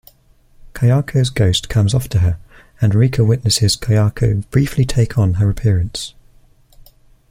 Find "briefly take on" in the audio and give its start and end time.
4.49-5.35